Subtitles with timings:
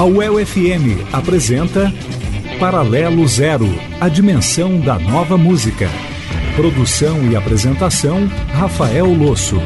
[0.00, 1.92] A UEL FM apresenta
[2.58, 3.68] Paralelo Zero,
[4.00, 5.90] a dimensão da nova música.
[6.56, 9.60] Produção e apresentação, Rafael Losso.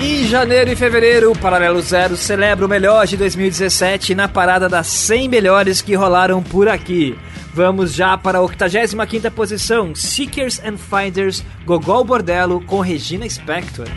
[0.00, 4.86] Em janeiro e fevereiro, o Paralelo Zero celebra o melhor de 2017 na parada das
[4.86, 7.18] 100 melhores que rolaram por aqui.
[7.52, 13.88] Vamos já para a 85ª posição, Seekers and Finders, Gogol Bordello com Regina Spector.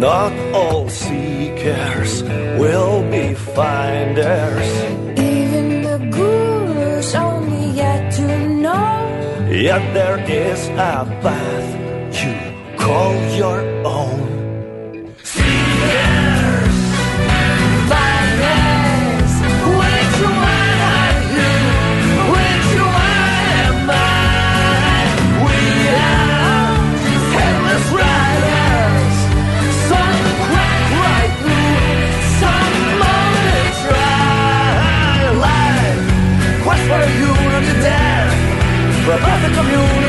[0.00, 2.22] Not all seekers
[2.58, 4.68] will be finders.
[5.18, 9.48] Even the gurus only yet to know.
[9.50, 11.68] Yet there is a path
[12.16, 12.34] you
[12.78, 14.19] call your own.
[39.10, 39.99] We're both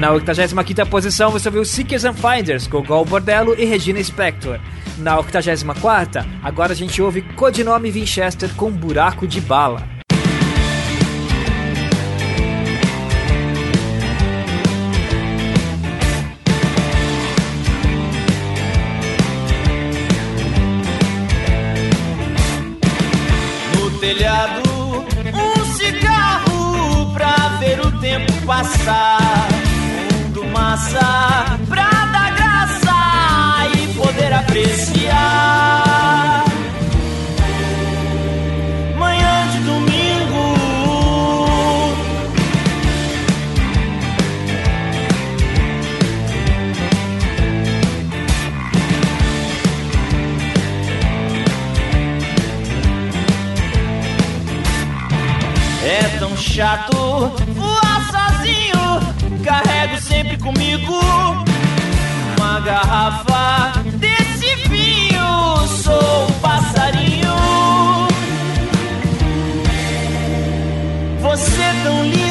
[0.00, 4.58] Na 85ª posição você ouviu Seekers and Finders, Gogol Bordello e Regina Spector.
[4.96, 9.86] Na 84ª, agora a gente ouve Codinome Winchester com Buraco de Bala.
[23.76, 24.00] No
[30.92, 31.19] inside.
[60.40, 60.98] Comigo
[62.36, 65.66] uma garrafa desse vinho.
[65.82, 67.34] Sou um passarinho.
[71.20, 72.29] Você tão linda.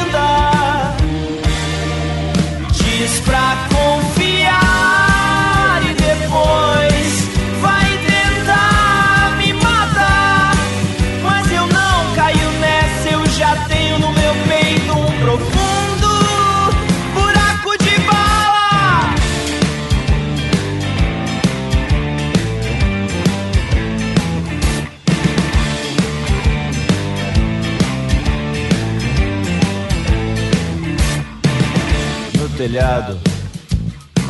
[32.60, 33.18] telhado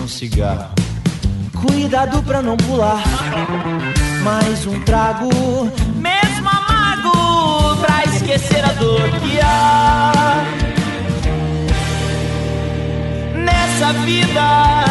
[0.00, 0.72] um cigarro.
[1.66, 3.02] Cuidado pra não pular.
[4.22, 5.28] Mais um trago,
[5.96, 10.44] mesmo amargo, pra esquecer a dor que há.
[13.34, 14.84] Nessa vida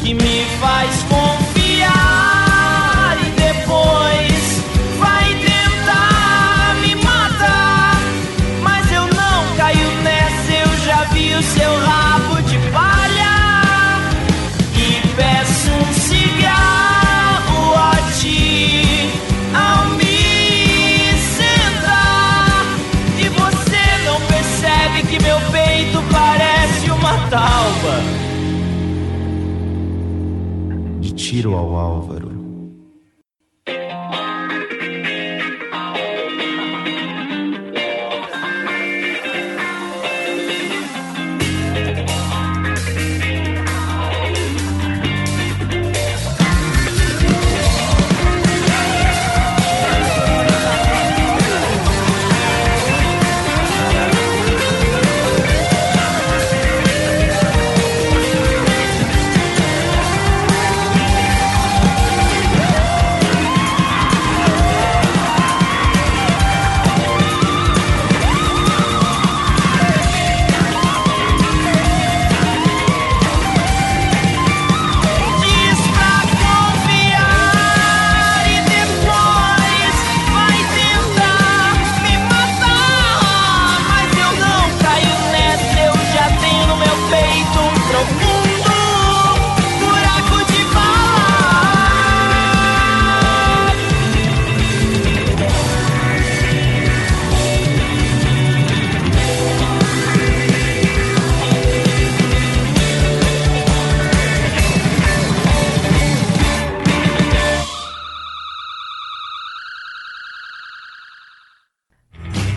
[0.00, 1.45] que me faz confundir.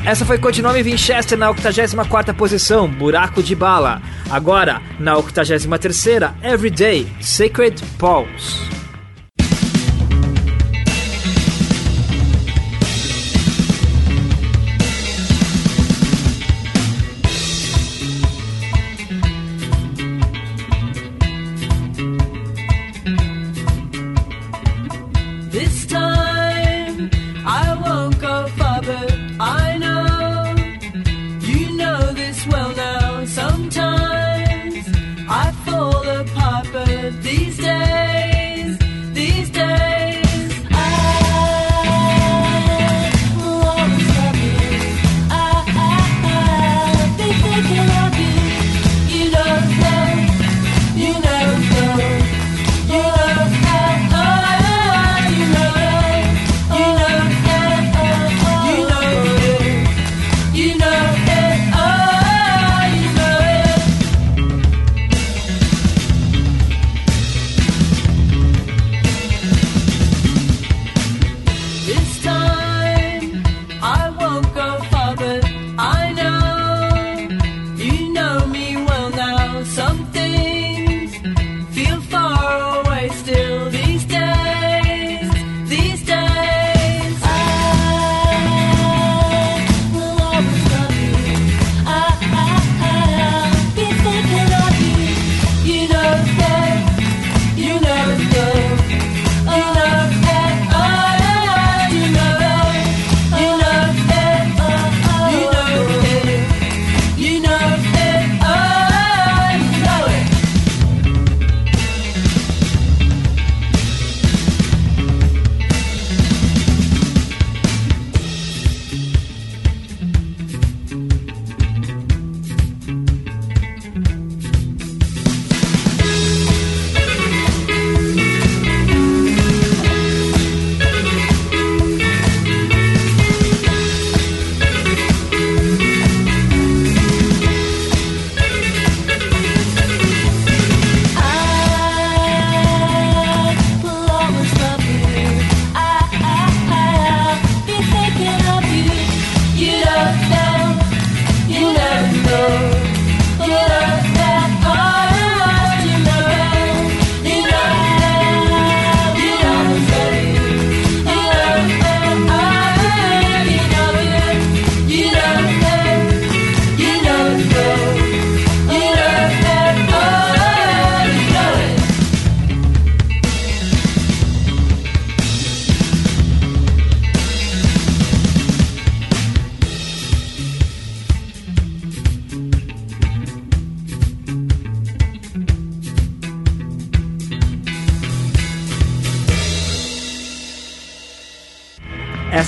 [0.10, 4.02] Essa foi Codinome Winchester na 84 posição, Buraco de Bala.
[4.28, 6.04] Agora, na 83,
[6.42, 8.79] Everyday, Sacred Pulse.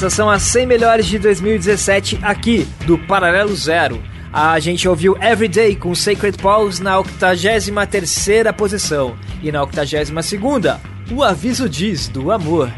[0.09, 4.01] São as 100 melhores de 2017 aqui do Paralelo Zero.
[4.33, 10.79] A gente ouviu Everyday com Sacred Pause na 83ª posição e na 82ª,
[11.11, 12.71] O Aviso Diz do Amor.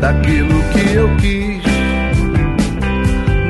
[0.00, 1.62] daquilo que eu quis.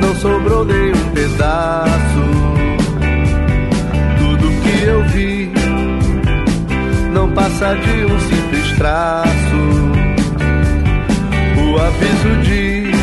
[0.01, 2.25] Não sobrou nenhum pedaço.
[4.17, 5.51] Tudo que eu vi
[7.13, 9.29] não passa de um simples traço.
[11.57, 12.95] O aviso diz: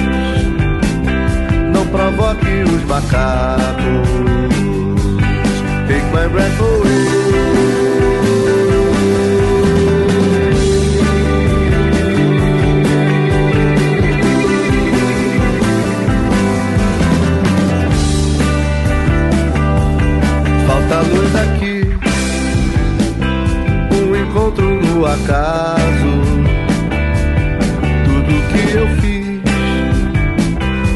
[1.73, 4.09] não provoque os macacos.
[5.89, 6.82] Take my breath away.
[25.07, 26.13] Acaso.
[28.05, 29.43] Tudo que eu fiz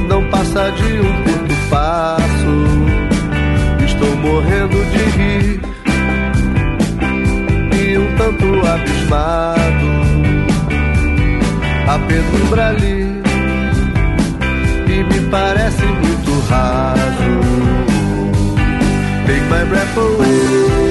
[0.08, 2.56] não passa de um curto passo.
[3.84, 5.60] Estou morrendo de rir
[7.80, 9.96] e um tanto abismado.
[11.88, 13.22] A penumbra ali
[14.88, 17.36] e me parece muito raso.
[19.26, 20.85] Take my breath O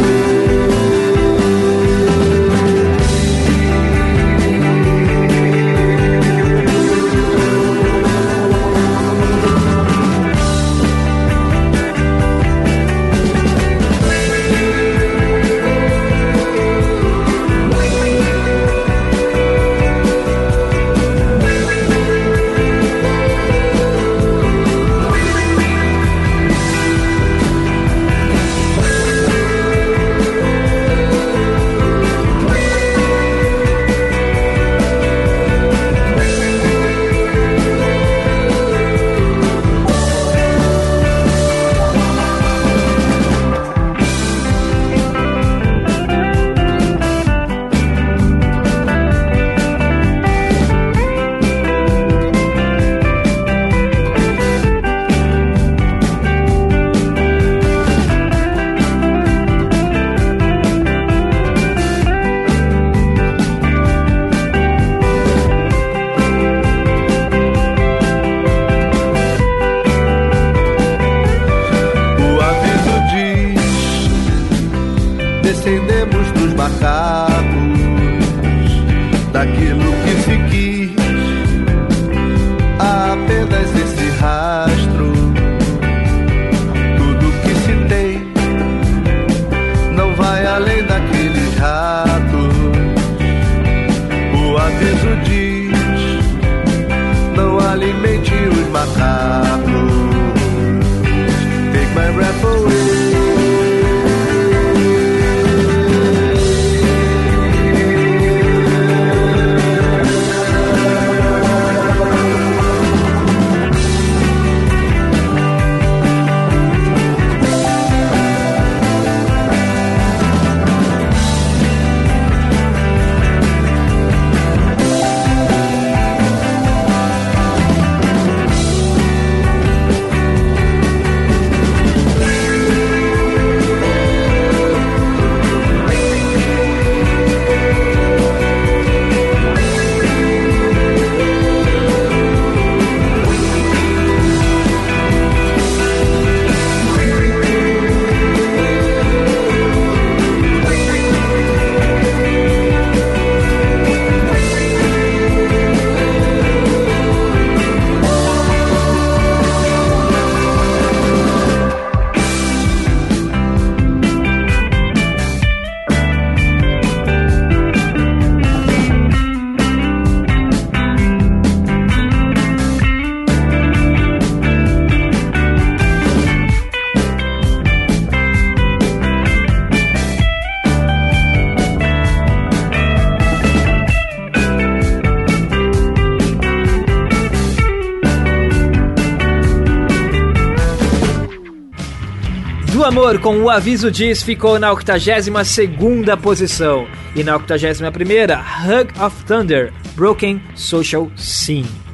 [193.20, 196.88] com o aviso diz, ficou na 82ª posição.
[197.16, 201.85] E na 81ª, Hug of Thunder, Broken Social Scene.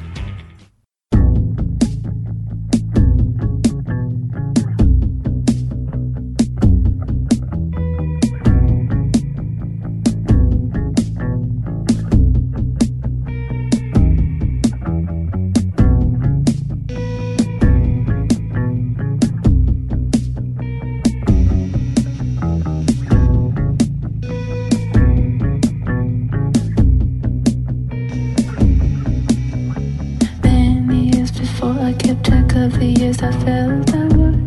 [32.94, 34.38] years I felt I would.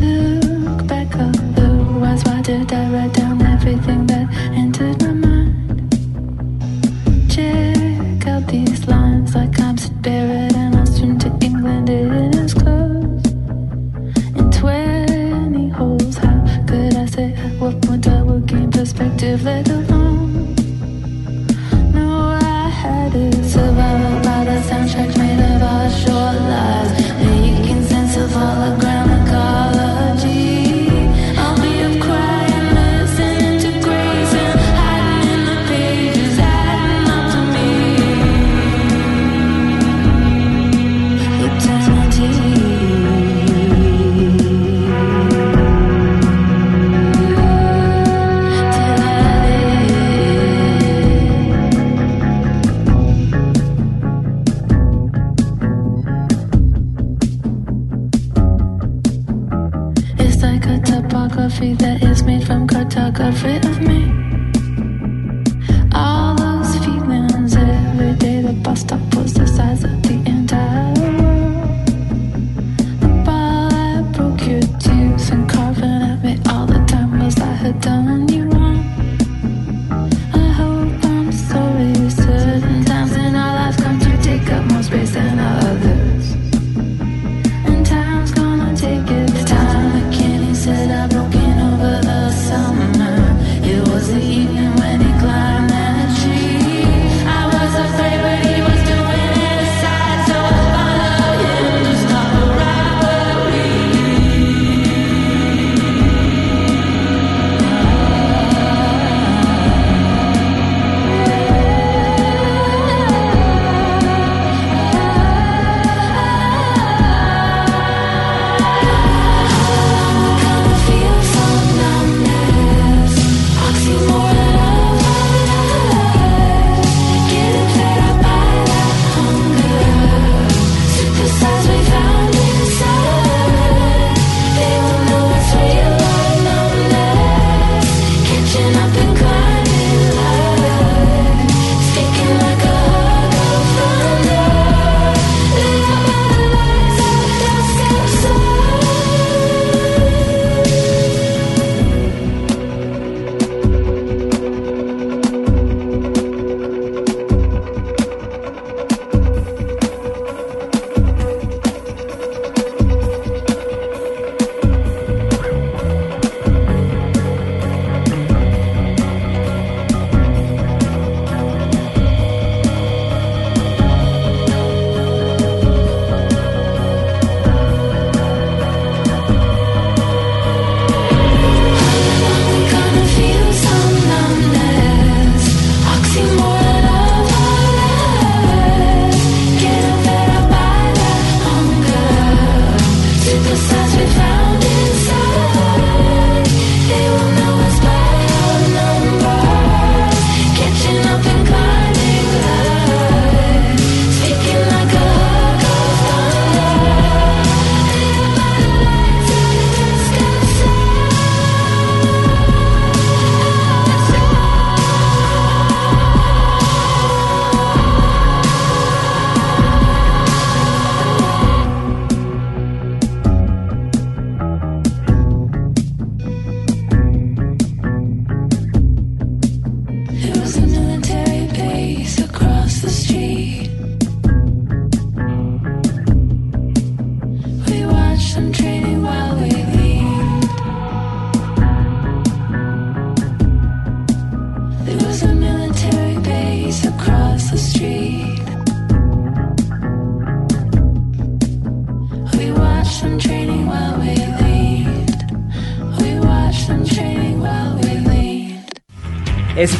[0.00, 1.68] Look back on the
[2.00, 4.21] ones why did I write down everything that?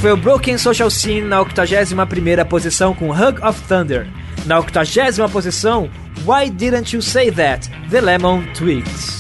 [0.03, 4.09] foi o Broken Social Scene na 81ª posição com Hug of Thunder.
[4.47, 5.89] Na 80 posição,
[6.27, 7.71] Why Didn't You Say That?
[7.89, 9.12] The Lemon Twigs.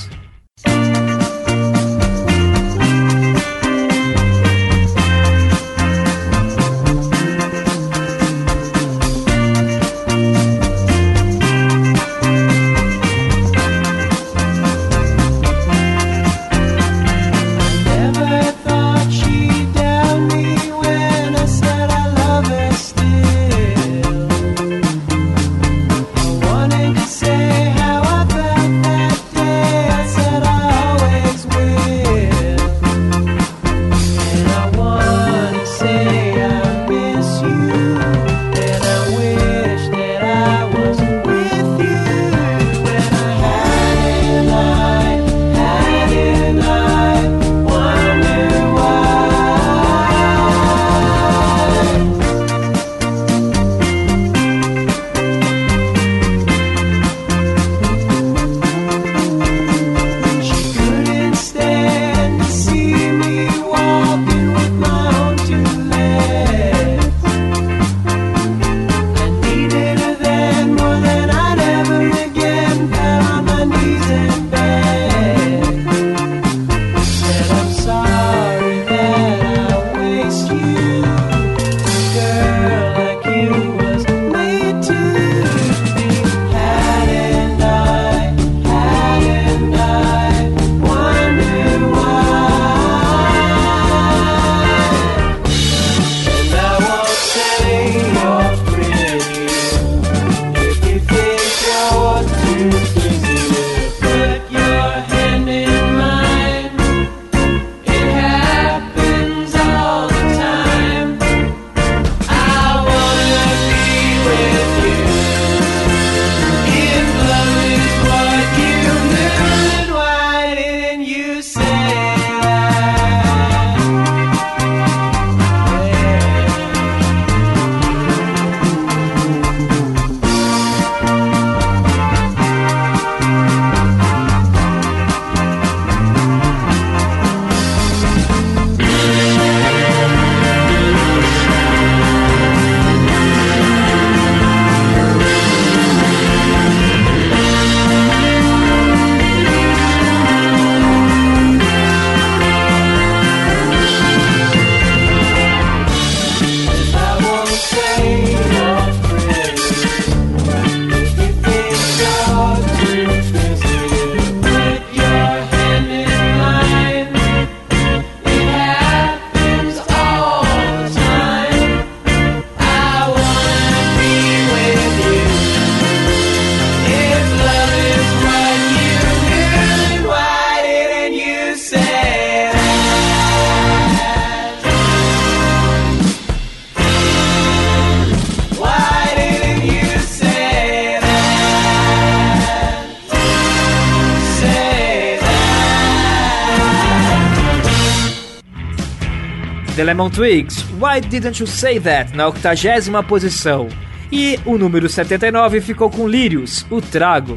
[199.92, 203.68] Lemon Twigs, Why Didn't You Say That, na 80 posição.
[204.10, 207.36] E o número 79 ficou com Lírios, o Trago.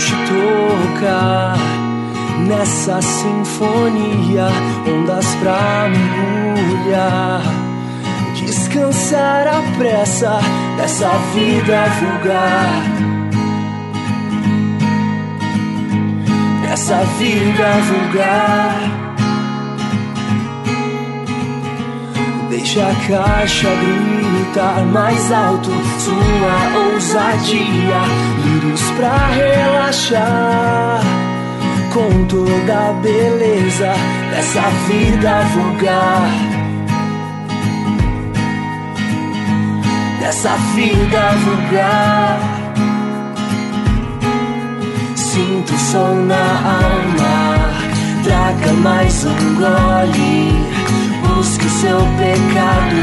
[0.00, 1.56] te tocar
[2.46, 4.48] nessa sinfonia,
[4.86, 7.42] ondas pra mergulhar.
[8.34, 10.40] Descansar a pressa
[10.78, 12.82] dessa vida vulgar.
[16.62, 18.99] Dessa vida vulgar.
[22.60, 28.02] Deixa a caixa gritar mais alto sua ousadia.
[28.44, 31.00] Lírios pra relaxar
[31.90, 33.94] com toda a beleza
[34.30, 36.30] dessa vida vulgar.
[40.20, 42.40] Dessa vida vulgar.
[45.16, 46.44] Sinto som na
[46.84, 47.70] alma,
[48.22, 50.79] traga mais um gole
[51.40, 52.96] Deus, que seu pecado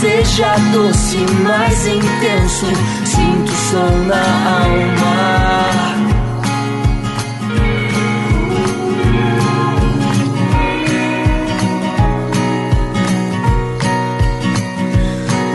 [0.00, 2.66] seja doce, mais intenso.
[3.04, 4.22] Sinto o som na
[4.60, 5.92] alma.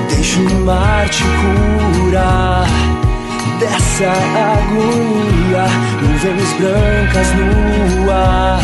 [0.09, 1.23] Deixa o mar te
[2.03, 2.67] curar
[3.59, 4.11] dessa
[4.51, 5.67] agonia.
[6.01, 8.59] Nuvens brancas no ar,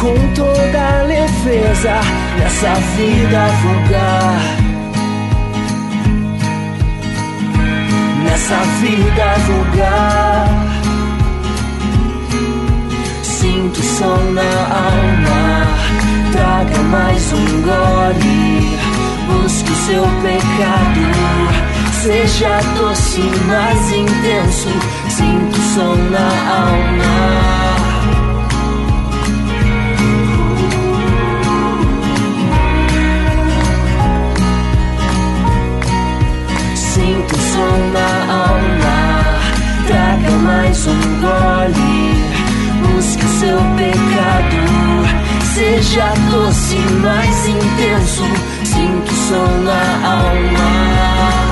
[0.00, 4.40] com toda a leveza nessa vida vulgar.
[8.24, 10.48] Nessa vida vulgar.
[13.22, 15.66] Sinto som na alma,
[16.32, 18.78] traga mais um gole.
[19.26, 21.00] Busque o seu pecado,
[22.02, 24.68] seja doce, mais intenso.
[25.08, 27.63] Sinto som na alma.
[40.74, 42.14] Mais um gole.
[42.82, 44.58] Busque o seu pecado,
[45.54, 48.24] seja doce, mais intenso.
[48.64, 51.43] Sinto som na alma.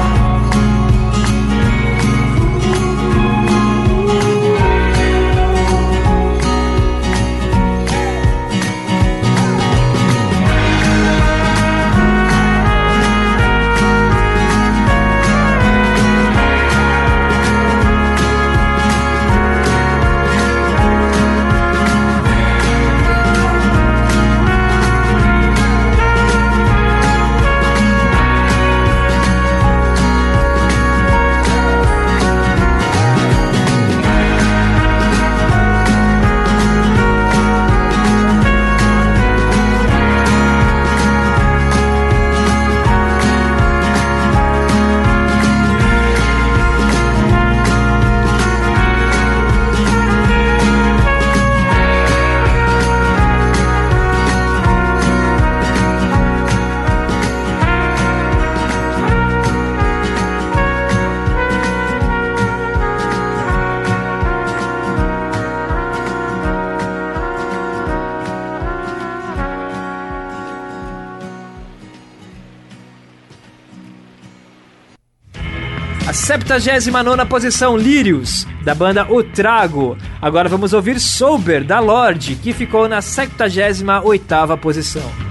[76.43, 79.97] 79 posição, Lírios, da banda O Trago.
[80.21, 85.22] Agora vamos ouvir Sober, da Lorde, que ficou na 78 posição.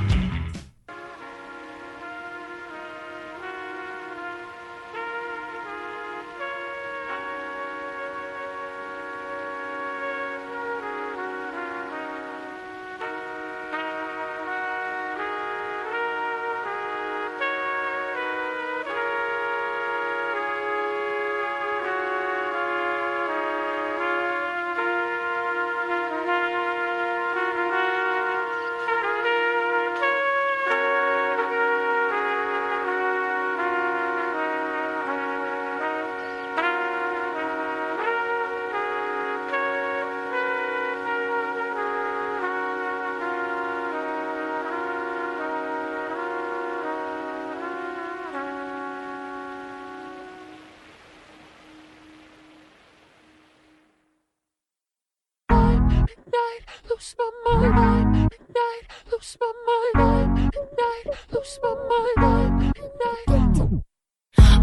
[57.02, 58.14] Lose my mind.
[58.14, 59.52] Midnight, lose my
[59.96, 60.52] mind.
[60.54, 61.74] Midnight, lose my
[62.18, 62.74] mind.
[62.78, 63.84] Midnight.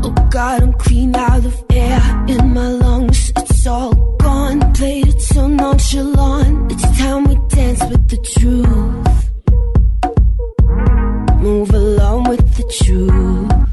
[0.05, 3.33] Oh God, I'm clean out of air in my lungs.
[3.37, 4.73] It's all gone.
[4.75, 6.73] Played it so nonchalant.
[6.73, 9.31] It's time we dance with the truth.
[11.43, 13.68] Move along with the truth.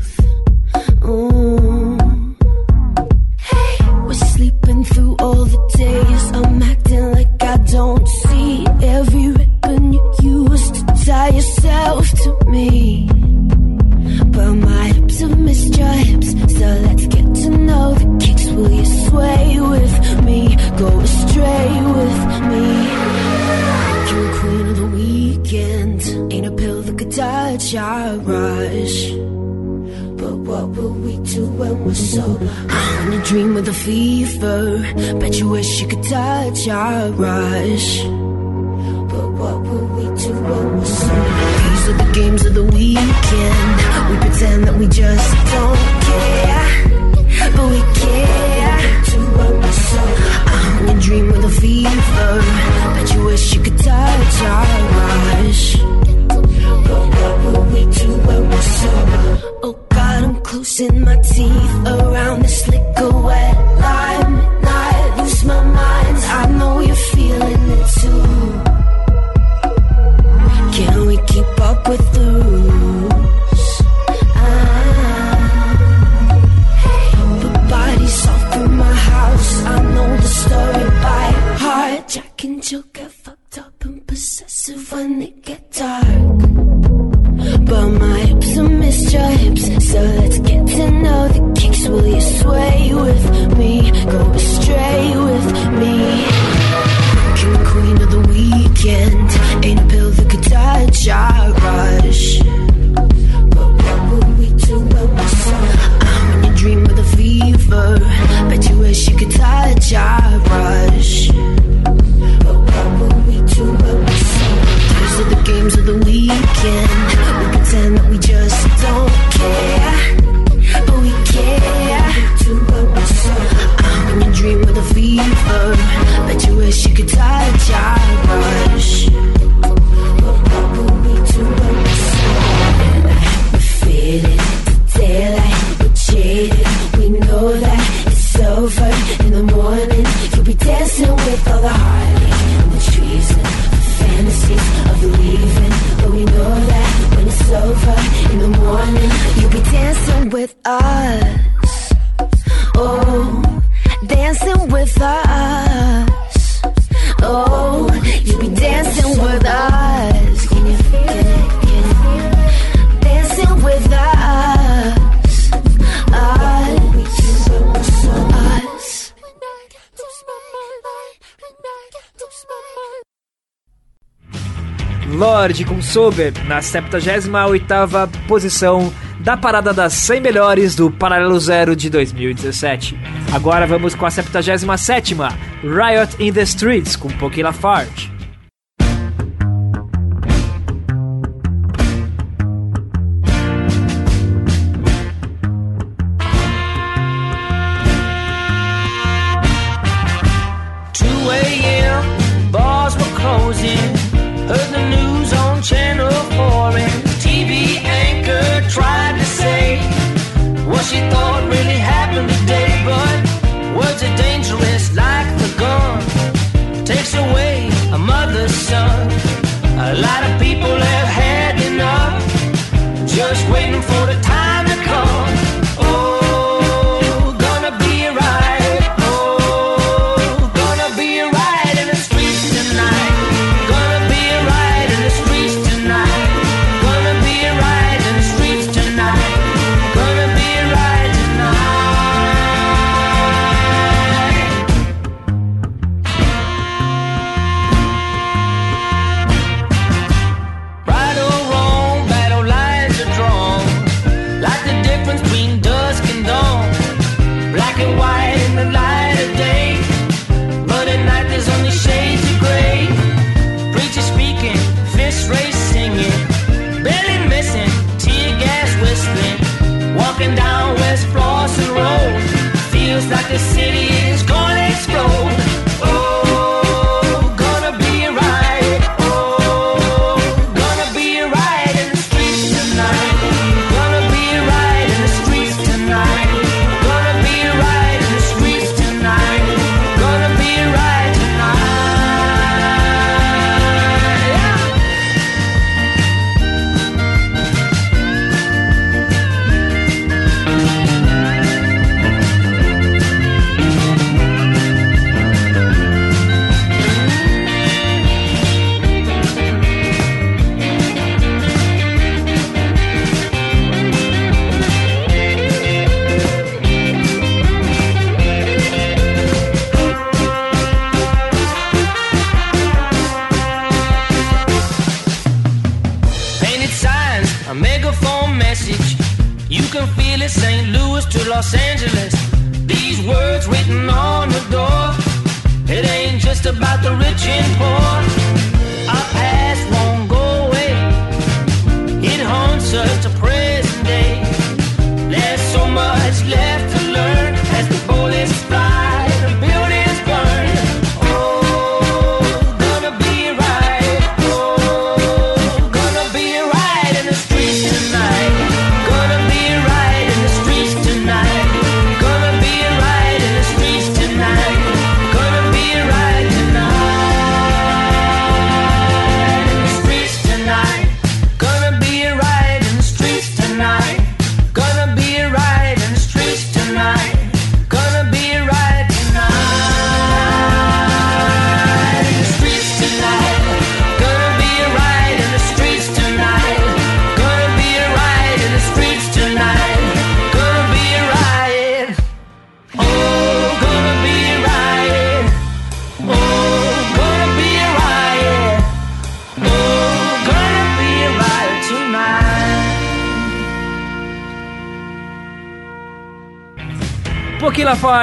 [175.95, 182.99] Sober, na 78ª posição da parada das 100 melhores do Paralelo Zero de 2017.
[183.33, 185.31] Agora vamos com a 77ª,
[185.63, 188.04] Riot in the Streets, com Poké Lafarge.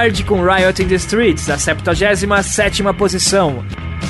[0.03, 3.65] Ford com Riot in the Streets, a 77 posição.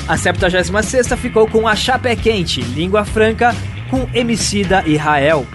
[0.07, 3.55] A 76 ficou com A Chapé Quente, Língua Franca,
[3.91, 5.45] com Emicida e Rael.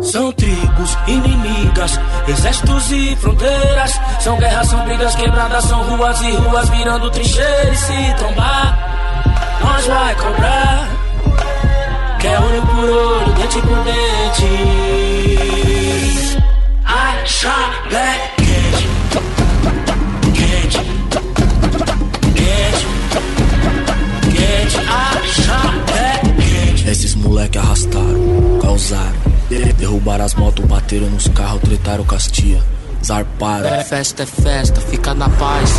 [0.00, 4.00] São tribos inimigas, exércitos e fronteiras.
[4.20, 7.70] São guerras, são brigas quebradas, são ruas e ruas virando trincheira.
[7.70, 11.03] E se trombar, nós vai cobrar.
[12.24, 14.48] Quer olho por olho, dente por dente.
[16.82, 17.54] Acha
[17.90, 18.88] black quente,
[20.32, 20.78] quente,
[22.32, 22.86] quente,
[24.32, 24.78] quente.
[24.88, 26.88] Acha black quente.
[26.88, 29.12] Esses moleque arrastaram, causaram.
[29.76, 32.62] Derrubaram as motos, bateram nos carros, tretaram Castia.
[33.04, 33.68] Zarparam.
[33.68, 35.70] É festa, é festa, fica na paz.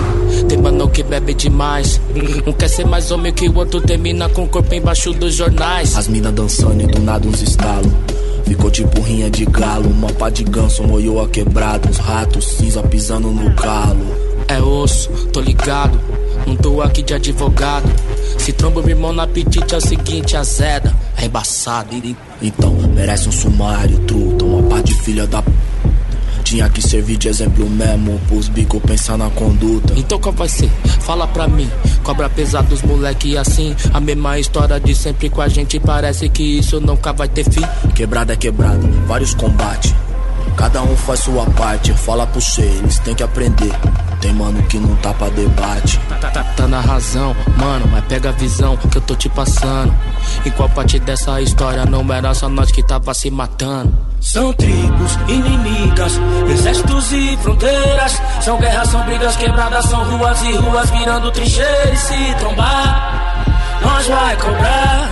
[0.47, 1.99] Tem mano que bebe demais.
[2.45, 5.97] Um quer ser mais homem que o outro, termina com o corpo embaixo dos jornais.
[5.97, 7.91] As minas dançando e do nada uns estalos.
[8.45, 12.83] Ficou tipo rinha de galo, uma pá de ganso moiou a quebrada, uns ratos cinza
[12.83, 14.05] pisando no galo.
[14.47, 15.99] É osso, tô ligado.
[16.45, 17.91] Não tô aqui de advogado.
[18.37, 20.93] Se tromba meu irmão no apetite é o seguinte, azeda.
[21.17, 21.89] É embaçado.
[22.39, 25.51] Então, merece um sumário, truta, uma pá de filha da p.
[26.45, 29.95] Tinha que servir de exemplo mesmo, pros bico pensar na conduta.
[29.97, 30.69] Então qual vai ser?
[31.01, 31.67] Fala pra mim.
[32.03, 33.75] Cobra pesado dos moleque assim.
[33.91, 35.79] A mesma história de sempre com a gente.
[35.79, 37.65] Parece que isso nunca vai ter fim.
[37.95, 39.95] Quebrada é quebrada, vários combates.
[40.55, 43.73] Cada um faz sua parte, fala pro eles tem que aprender.
[44.25, 45.99] Tem mano que não tá pra debate.
[46.19, 49.93] Tá, tá, tá na razão, mano, mas pega a visão que eu tô te passando.
[50.43, 53.95] Em qual parte dessa história não era só nós que tava se matando?
[54.19, 56.13] São tribos inimigas,
[56.49, 58.19] exércitos e fronteiras.
[58.41, 61.93] São guerras, são brigas quebradas, são ruas e ruas virando trincheira.
[61.93, 63.45] E se trombar,
[63.83, 65.09] nós vai cobrar.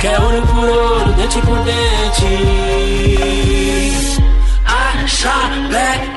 [0.00, 2.24] Quer olho por olho, dente por dente.
[4.64, 5.34] Acha
[5.68, 6.14] black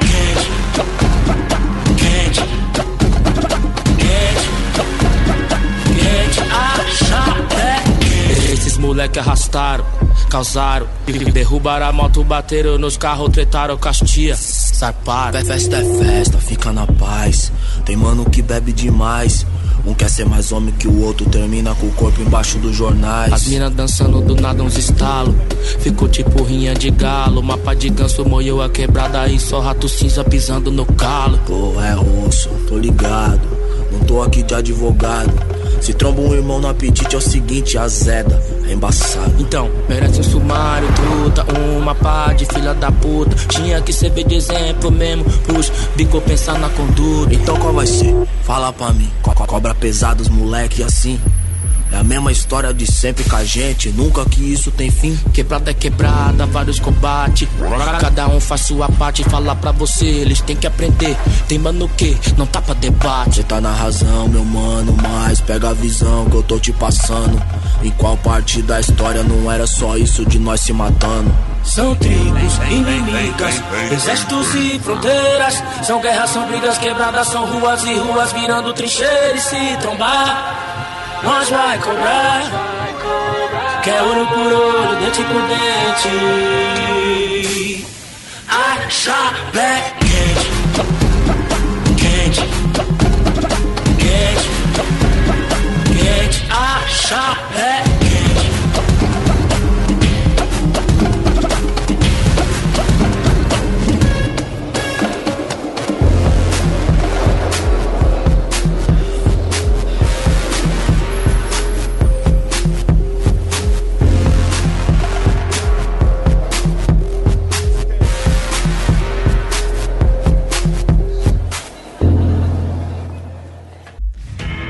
[8.52, 9.86] Esses moleque arrastaram,
[10.30, 10.88] causaram.
[11.34, 14.36] Derrubaram a moto, bateram nos carros, tretaram Castia.
[14.36, 15.40] Zarparam.
[15.40, 17.52] É festa, é festa, fica na paz.
[17.86, 19.46] Tem mano que bebe demais.
[19.86, 23.32] Um quer ser mais homem que o outro, termina com o corpo embaixo dos jornais.
[23.32, 25.34] As minas dançando do nada uns estalos.
[25.80, 27.42] Ficou tipo rinha de galo.
[27.42, 31.40] Mapa de ganso moeu a quebrada e só rato cinza pisando no calo.
[31.46, 31.96] Pô, é
[32.28, 33.48] osso, tô ligado.
[33.92, 35.57] Não tô aqui de advogado.
[35.82, 39.34] Se tromba um irmão no apetite é o seguinte, azeda, é embaçado.
[39.40, 43.36] Então, merece um sumário, truta, uma pá de filha da puta.
[43.48, 47.34] Tinha que servir de exemplo mesmo pros bico pensar na conduta.
[47.34, 48.14] Então qual vai ser?
[48.44, 49.10] Fala pra mim.
[49.22, 51.20] Co co cobra pesado os moleque assim.
[51.92, 55.18] É a mesma história de sempre com a gente, nunca que isso tem fim.
[55.34, 57.48] Quebrada é quebrada, vários combates.
[58.00, 61.16] Cada um faz sua parte, falar pra você, eles têm que aprender.
[61.48, 63.38] Tem mano que não tá pra debate.
[63.38, 67.42] Cê tá na razão, meu mano, mas pega a visão que eu tô te passando.
[67.84, 71.34] Em qual parte da história não era só isso de nós se matando?
[71.64, 73.62] São tribos inimigas,
[73.92, 75.64] exércitos e fronteiras.
[75.84, 79.36] São guerras, são brigas quebradas, são ruas e ruas virando trincheira.
[79.36, 80.67] E se trombar,
[81.24, 82.44] nós vai cobrar.
[83.84, 86.10] Quer olho por olho, dente por dente.
[88.50, 90.50] Acha black quente,
[91.98, 92.42] quente,
[93.98, 94.50] quente,
[95.98, 96.46] quente.
[96.50, 97.97] Acha black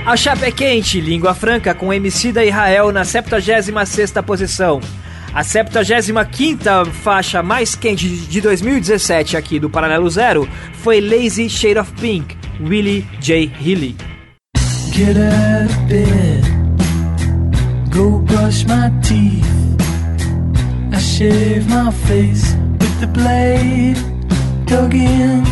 [0.07, 4.79] A chapa é quente, língua franca com Emicida e Rael na 76ª posição.
[5.33, 11.91] A 75ª faixa mais quente de 2017 aqui do Paralelo Zero foi Lazy Shade of
[11.99, 13.51] Pink, Willie J.
[13.59, 13.97] Healy.
[14.93, 16.41] Get out of bed,
[17.93, 19.43] go brush my teeth.
[20.93, 23.97] I shave my face with the blade
[24.67, 25.43] dug in.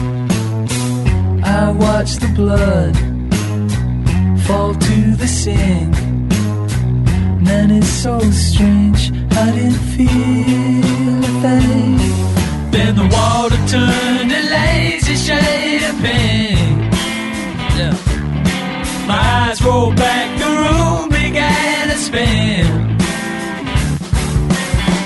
[1.43, 3.04] I watch the blood
[4.45, 5.93] fall to the sink.
[7.41, 9.11] Man, it's so strange.
[9.31, 11.97] I didn't feel a thing.
[12.71, 16.93] Then the water turned a lazy shade of pink.
[17.77, 17.95] Yeah.
[19.07, 22.67] My eyes rolled back, the room began to spin.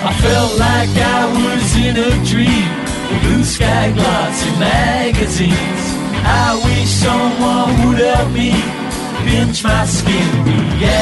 [0.10, 2.70] I felt like I was in a dream.
[3.24, 5.86] Blue sky glossy magazines.
[6.26, 8.89] I wish someone would help me
[9.26, 10.30] pinch my skin.
[10.46, 11.00] Reality.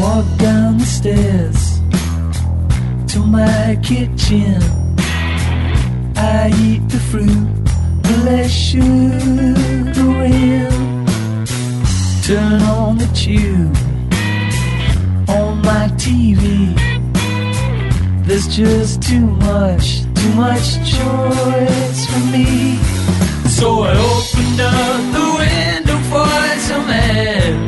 [0.00, 1.80] Walk down the stairs
[3.12, 4.60] to my kitchen.
[6.16, 7.64] I eat the fruit,
[8.02, 8.82] bless you,
[9.94, 10.71] sugar in.
[12.22, 13.76] Turn on the tube
[15.28, 16.72] on my TV.
[18.24, 22.76] There's just too much, too much choice for me.
[23.48, 27.58] So I opened up the window for some air.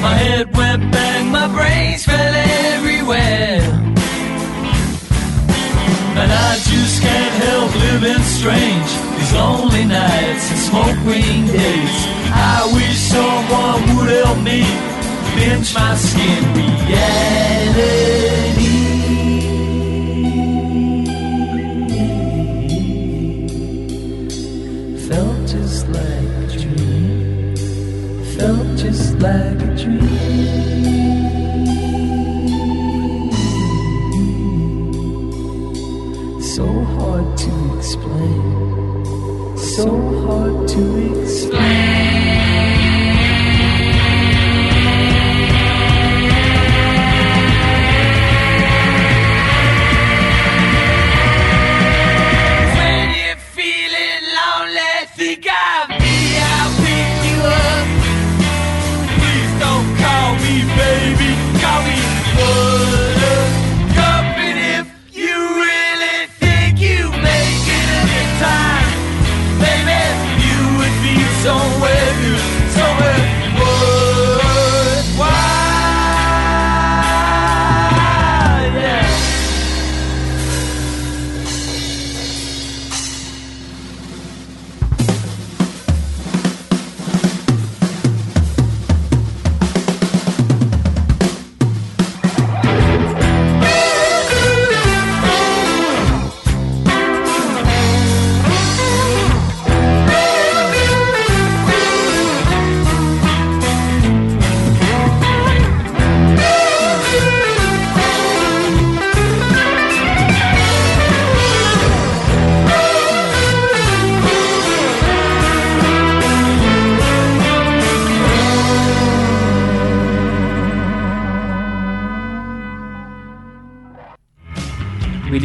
[0.00, 2.34] My head went bang, my brains fell
[2.76, 3.60] everywhere.
[6.14, 11.96] And I just can't help living strange Lonely nights and smoke green days.
[12.32, 14.90] I wish someone would help me
[15.34, 16.42] Pinch my skin.
[16.54, 16.98] Reality.
[25.08, 27.56] Felt just like a dream.
[28.36, 31.09] Felt just like a dream
[39.80, 40.29] 九五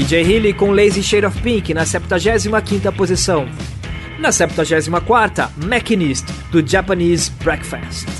[0.06, 0.24] Willie J.
[0.24, 3.47] Healy com Lazy Shade of Pink na 75ª posição.
[4.20, 8.14] Na 74ª, Machinist, do Japanese Breakfast.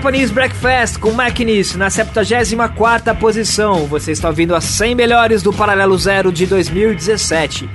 [0.00, 3.84] Japanese Breakfast com Maquinis na 74ª posição.
[3.84, 7.68] Você está ouvindo as 100 melhores do Paralelo Zero de 2017.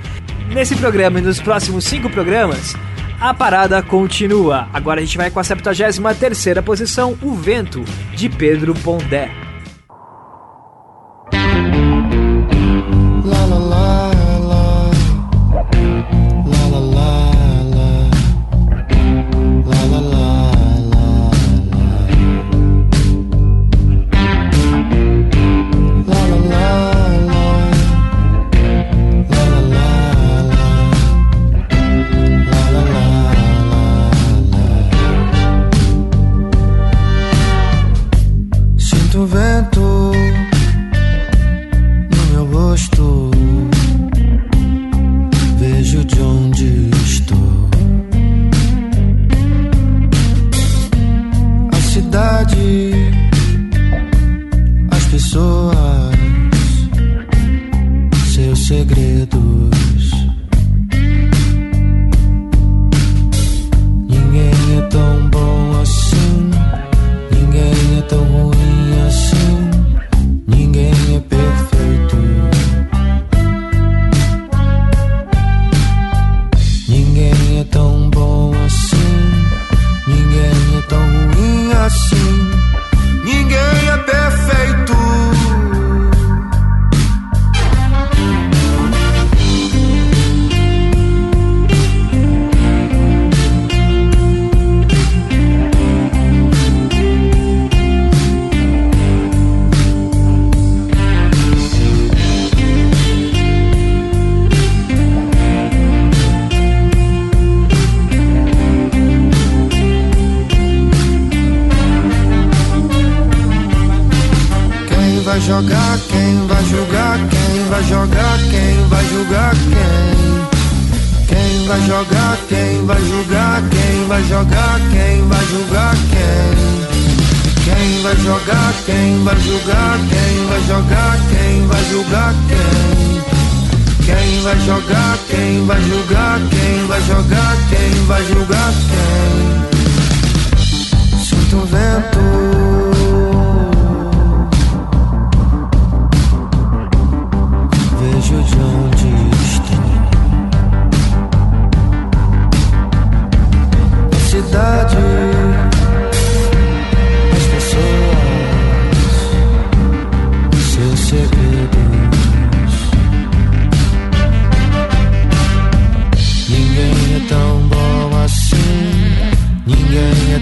[0.48, 2.74] Nesse programa e nos próximos 5 programas,
[3.20, 4.68] a parada continua.
[4.72, 7.84] Agora a gente vai com a 73ª posição, O Vento,
[8.16, 9.45] de Pedro Pondé.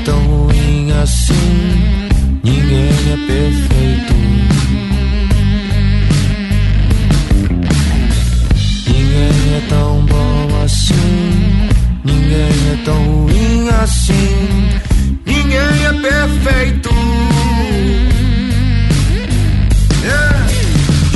[0.04, 2.08] Tão ruim assim.
[2.42, 4.14] Ninguém é perfeito.
[8.86, 11.68] Ninguém é tão bom assim.
[12.04, 14.68] Ninguém é tão ruim assim.
[15.24, 16.90] Ninguém é perfeito.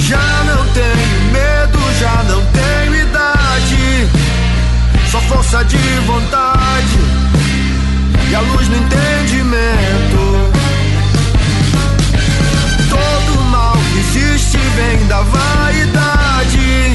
[0.08, 4.08] Já não tenho medo, já não tenho idade.
[5.10, 5.76] Só força de
[6.06, 6.57] vontade
[8.30, 10.52] e a luz no entendimento.
[12.90, 16.92] Todo mal que existe vem da vaidade.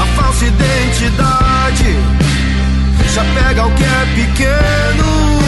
[0.00, 1.96] A falsa identidade
[3.12, 5.38] já pega o que é pequeno.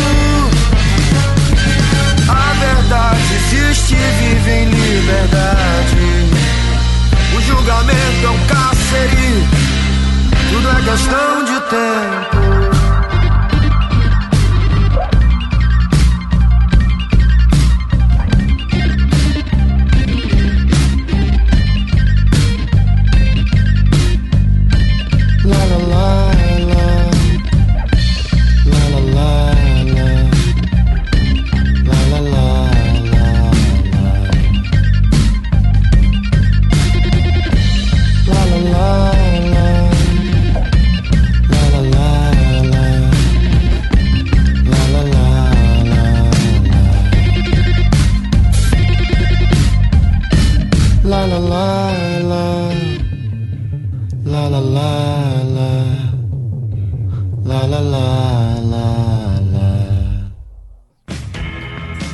[2.28, 5.96] A verdade existe, vive em liberdade.
[7.36, 9.48] O julgamento é um cárcere,
[10.50, 12.35] tudo é questão de tempo.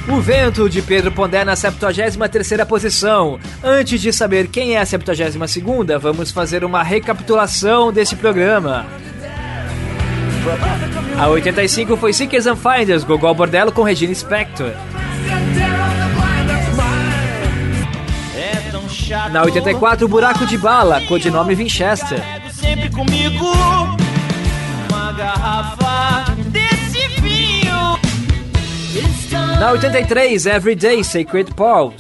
[0.09, 3.39] O Vento de Pedro Pondé na 73ª posição.
[3.63, 8.85] Antes de saber quem é a 72 segunda, vamos fazer uma recapitulação desse programa.
[11.19, 14.73] A 85 foi Seekers and Finders, Gogol Bordello com Regina Spector.
[19.31, 22.21] Na 84, Buraco de Bala, codinome Winchester.
[22.51, 24.02] Sempre comigo.
[29.63, 31.95] Na 83, Everyday, Sacred Paws.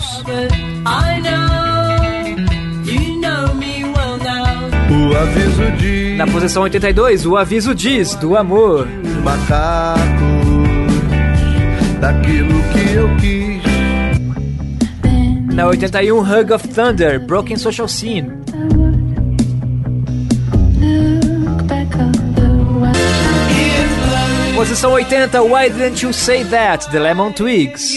[0.84, 4.68] I know you know me well now.
[4.90, 6.18] O aviso diz.
[6.18, 8.88] Na posição 82, O Aviso Diz, do Amor.
[9.22, 9.62] Macacos,
[12.00, 13.62] daquilo que eu quis.
[15.54, 18.41] Na 81, Hug of Thunder, Broken Social Scene.
[24.62, 27.96] Posição 80, Why Didn't You Say That, The Lemon Twigs.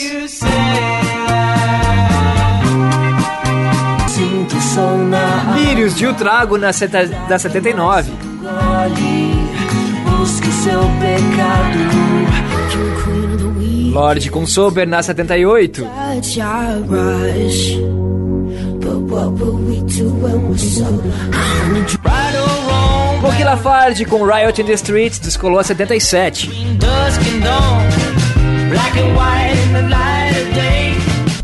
[5.54, 8.12] Lírios de Utrago, na seta, da 79.
[8.42, 9.36] gole,
[10.10, 11.78] busque o seu pecado.
[13.92, 15.84] Lorde com Sober, na 78.
[15.84, 17.78] Touch our rush.
[22.02, 22.15] But
[23.36, 26.48] Coqui Lafarge com Riot in the Streets, descolou a 77.
[26.78, 30.96] dusk and dawn, black and white in the light of day.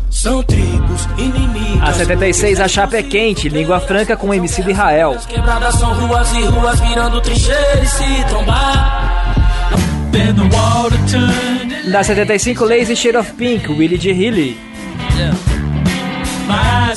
[0.08, 1.86] São tribos inimigas.
[1.86, 5.18] A 76, A Chapa é Quente, Língua Franca com MC de Israel.
[5.28, 9.34] Quebradas são ruas e ruas virando trincheira e se trombar.
[11.88, 14.12] Na 75, Lazy Shade of Pink, Willie G.
[14.12, 14.58] Healy.
[16.48, 16.94] my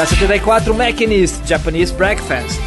[0.00, 2.58] Na 74, Machinist, Japanese Breakfast.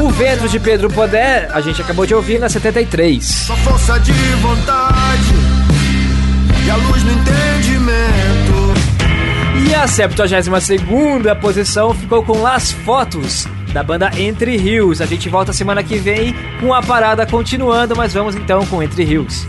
[0.00, 3.24] O Vento de Pedro Podé, a gente acabou de ouvir na 73.
[3.26, 5.34] só força de vontade
[6.64, 8.74] e a luz no entendimento.
[9.68, 15.00] E a 72 posição ficou com Las Fotos, da banda Entre Rios.
[15.00, 19.02] A gente volta semana que vem com a parada continuando, mas vamos então com Entre
[19.02, 19.48] Rios.